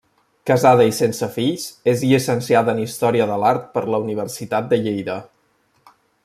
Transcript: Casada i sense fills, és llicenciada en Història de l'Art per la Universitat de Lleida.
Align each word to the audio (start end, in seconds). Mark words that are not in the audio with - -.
Casada 0.51 0.85
i 0.91 0.93
sense 0.99 1.27
fills, 1.35 1.65
és 1.93 2.01
llicenciada 2.13 2.75
en 2.77 2.81
Història 2.85 3.29
de 3.33 3.37
l'Art 3.45 3.69
per 3.77 3.85
la 3.97 4.01
Universitat 4.07 4.73
de 4.73 4.81
Lleida. 4.87 5.21